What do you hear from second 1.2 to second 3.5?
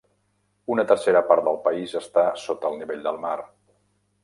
part del país està sota el nivell del mar.